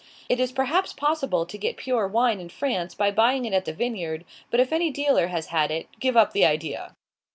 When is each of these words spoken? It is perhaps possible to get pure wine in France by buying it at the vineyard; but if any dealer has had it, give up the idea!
It 0.29 0.39
is 0.39 0.51
perhaps 0.51 0.93
possible 0.93 1.45
to 1.45 1.57
get 1.59 1.77
pure 1.77 2.07
wine 2.07 2.39
in 2.39 2.49
France 2.49 2.95
by 2.95 3.11
buying 3.11 3.45
it 3.45 3.53
at 3.53 3.65
the 3.65 3.71
vineyard; 3.71 4.25
but 4.49 4.59
if 4.59 4.73
any 4.73 4.89
dealer 4.89 5.27
has 5.27 5.49
had 5.53 5.69
it, 5.69 5.89
give 5.99 6.17
up 6.17 6.33
the 6.33 6.43
idea! 6.43 6.95